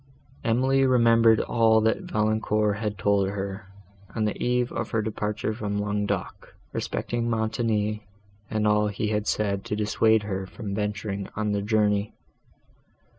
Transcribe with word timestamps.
Emily 0.43 0.83
remembered 0.83 1.41
all 1.41 1.79
that 1.81 2.09
Valancourt 2.11 2.77
had 2.79 2.97
told 2.97 3.29
her, 3.29 3.67
on 4.15 4.25
the 4.25 4.35
eve 4.43 4.71
of 4.71 4.89
her 4.89 5.01
departure 5.03 5.53
from 5.53 5.77
Languedoc, 5.77 6.55
respecting 6.73 7.29
Montoni, 7.29 8.07
and 8.49 8.65
all 8.65 8.87
that 8.87 8.95
he 8.95 9.09
had 9.09 9.27
said 9.27 9.63
to 9.65 9.75
dissuade 9.75 10.23
her 10.23 10.47
from 10.47 10.73
venturing 10.73 11.29
on 11.35 11.51
the 11.51 11.61
journey. 11.61 12.15